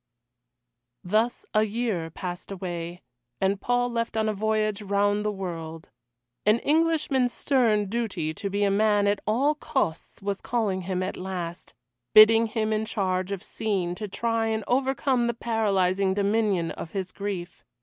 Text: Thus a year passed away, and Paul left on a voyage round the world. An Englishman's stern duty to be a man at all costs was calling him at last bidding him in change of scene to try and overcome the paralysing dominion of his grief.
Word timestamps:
Thus 1.03 1.45
a 1.53 1.61
year 1.61 2.09
passed 2.09 2.49
away, 2.49 3.03
and 3.39 3.61
Paul 3.61 3.87
left 3.91 4.17
on 4.17 4.27
a 4.27 4.33
voyage 4.33 4.81
round 4.81 5.23
the 5.23 5.31
world. 5.31 5.91
An 6.43 6.57
Englishman's 6.61 7.31
stern 7.31 7.85
duty 7.85 8.33
to 8.33 8.49
be 8.49 8.63
a 8.63 8.71
man 8.71 9.05
at 9.05 9.19
all 9.27 9.53
costs 9.53 10.19
was 10.19 10.41
calling 10.41 10.81
him 10.89 11.03
at 11.03 11.17
last 11.17 11.75
bidding 12.15 12.47
him 12.47 12.73
in 12.73 12.83
change 12.85 13.31
of 13.31 13.43
scene 13.43 13.93
to 13.93 14.07
try 14.07 14.47
and 14.47 14.63
overcome 14.67 15.27
the 15.27 15.35
paralysing 15.35 16.15
dominion 16.15 16.71
of 16.71 16.93
his 16.93 17.11
grief. 17.11 17.63